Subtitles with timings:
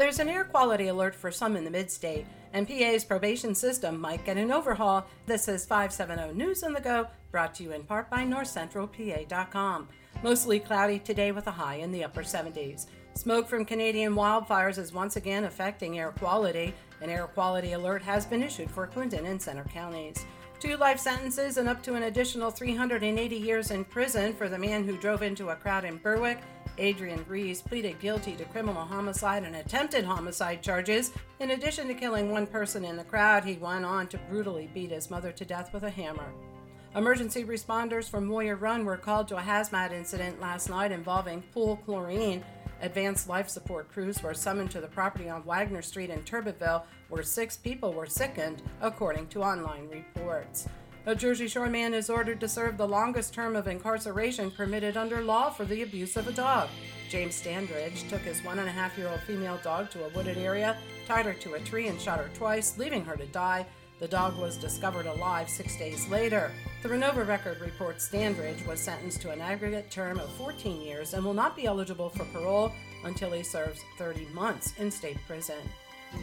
[0.00, 4.00] There's an air quality alert for some in the mid state, and PA's probation system
[4.00, 5.06] might get an overhaul.
[5.26, 9.88] This is 570 News on the Go, brought to you in part by NorthCentralPA.com.
[10.22, 12.86] Mostly cloudy today with a high in the upper 70s.
[13.12, 16.72] Smoke from Canadian wildfires is once again affecting air quality.
[17.02, 20.24] An air quality alert has been issued for Clinton and Centre counties.
[20.60, 24.84] Two life sentences and up to an additional 380 years in prison for the man
[24.84, 26.38] who drove into a crowd in Berwick.
[26.80, 31.12] Adrian Rees pleaded guilty to criminal homicide and attempted homicide charges.
[31.38, 34.90] In addition to killing one person in the crowd, he went on to brutally beat
[34.90, 36.32] his mother to death with a hammer.
[36.96, 41.76] Emergency responders from Warrior Run were called to a hazmat incident last night involving pool
[41.84, 42.42] chlorine.
[42.82, 47.22] Advanced life support crews were summoned to the property on Wagner Street in Turbotville, where
[47.22, 50.66] six people were sickened, according to online reports.
[51.06, 55.22] A Jersey Shore man is ordered to serve the longest term of incarceration permitted under
[55.22, 56.68] law for the abuse of a dog.
[57.08, 60.36] James Standridge took his one and a half year old female dog to a wooded
[60.36, 63.64] area, tied her to a tree, and shot her twice, leaving her to die.
[63.98, 66.52] The dog was discovered alive six days later.
[66.82, 71.24] The Renovo record reports Standridge was sentenced to an aggregate term of 14 years and
[71.24, 72.72] will not be eligible for parole
[73.04, 75.62] until he serves 30 months in state prison.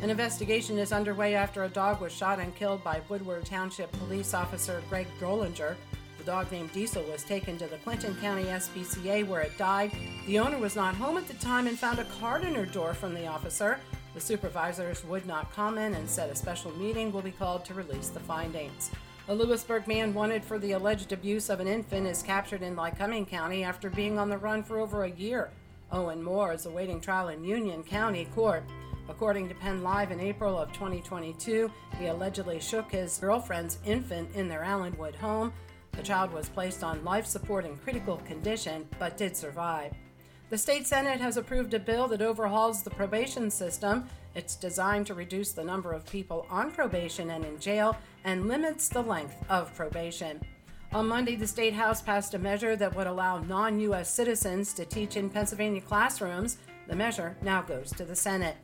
[0.02, 4.34] An investigation is underway after a dog was shot and killed by Woodward Township Police
[4.34, 5.76] Officer Greg Drollinger.
[6.20, 9.92] The dog named Diesel was taken to the Clinton County SPCA where it died.
[10.28, 12.94] The owner was not home at the time and found a card in her door
[12.94, 13.80] from the officer.
[14.14, 18.10] The supervisors would not comment and said a special meeting will be called to release
[18.10, 18.92] the findings.
[19.30, 23.28] A Lewisburg man wanted for the alleged abuse of an infant is captured in Lycoming
[23.28, 25.50] County after being on the run for over a year.
[25.92, 28.64] Owen Moore is awaiting trial in Union County Court.
[29.10, 34.48] According to Penn Live, in April of 2022, he allegedly shook his girlfriend's infant in
[34.50, 35.54] their Allenwood home.
[35.94, 39.94] The child was placed on life support in critical condition but did survive.
[40.50, 44.08] The state Senate has approved a bill that overhauls the probation system.
[44.36, 48.88] It's designed to reduce the number of people on probation and in jail and limits
[48.88, 50.40] the length of probation.
[50.94, 54.14] On Monday, the State House passed a measure that would allow non U.S.
[54.14, 56.60] citizens to teach in Pennsylvania classrooms.
[56.88, 58.56] The measure now goes to the Senate.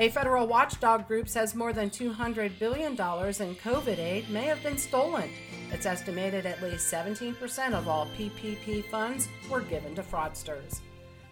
[0.00, 4.78] A federal watchdog group says more than $200 billion in COVID aid may have been
[4.78, 5.28] stolen.
[5.72, 10.82] It's estimated at least 17% of all PPP funds were given to fraudsters.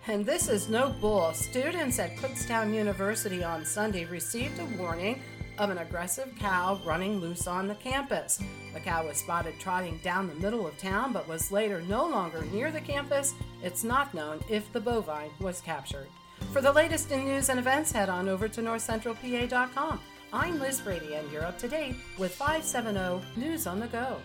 [0.08, 1.32] And this is no bull.
[1.32, 5.22] Students at Kutztown University on Sunday received a warning
[5.58, 8.40] of an aggressive cow running loose on the campus.
[8.74, 12.42] The cow was spotted trotting down the middle of town but was later no longer
[12.52, 13.32] near the campus.
[13.62, 16.08] It's not known if the bovine was captured.
[16.52, 20.00] For the latest in news and events, head on over to northcentralpa.com.
[20.32, 24.18] I'm Liz Brady, and you're up to date with 570 News on the Go.